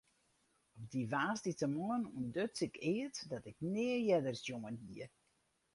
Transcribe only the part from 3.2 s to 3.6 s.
dat ik